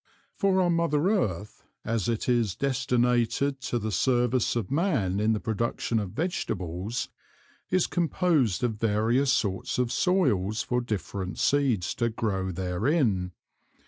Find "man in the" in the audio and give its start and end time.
4.71-5.39